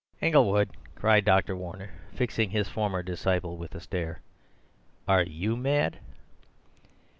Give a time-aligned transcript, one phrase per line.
[0.19, 1.55] "Inglewood!" cried Dr.
[1.55, 4.19] Warner, fixing his former disciple with a stare,
[5.07, 5.99] "are you mad?"